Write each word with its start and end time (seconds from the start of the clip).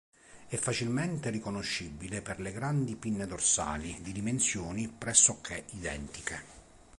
È 0.47 0.55
facilmente 0.55 1.29
riconoscibile 1.29 2.23
per 2.23 2.39
le 2.39 2.51
grandi 2.51 2.95
pinne 2.95 3.27
dorsali 3.27 3.99
di 4.01 4.11
dimensioni 4.11 4.87
pressoché 4.87 5.65
identiche. 5.73 6.43